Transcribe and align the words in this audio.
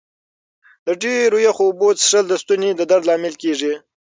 د 0.87 0.87
ډېرو 1.03 1.37
یخو 1.47 1.63
اوبو 1.67 1.87
څښل 2.01 2.25
د 2.29 2.33
ستوني 2.43 2.71
د 2.75 2.81
درد 2.89 3.03
لامل 3.09 3.35
کېږي. 3.43 3.73